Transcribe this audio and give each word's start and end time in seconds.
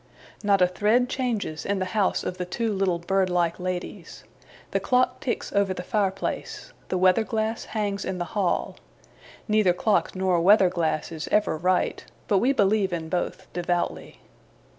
Not 0.43 0.63
a 0.63 0.67
thread 0.67 1.09
changes, 1.09 1.63
in 1.63 1.77
the 1.77 1.85
house 1.93 2.23
of 2.23 2.39
the 2.39 2.45
two 2.45 2.73
little 2.73 2.97
bird 2.97 3.29
like 3.29 3.59
ladies. 3.59 4.23
The 4.71 4.79
clock 4.79 5.19
ticks 5.19 5.53
over 5.53 5.75
the 5.75 5.83
fireplace, 5.83 6.73
the 6.87 6.97
weather 6.97 7.23
glass 7.23 7.65
hangs 7.65 8.03
in 8.03 8.17
the 8.17 8.25
hall. 8.33 8.77
Neither 9.47 9.73
clock 9.73 10.15
nor 10.15 10.41
weather 10.41 10.69
glass 10.71 11.11
is 11.11 11.27
ever 11.27 11.55
right; 11.55 12.03
but 12.27 12.39
we 12.39 12.51
believe 12.51 12.91
in 12.91 13.09
both, 13.09 13.45
devoutly. 13.53 14.19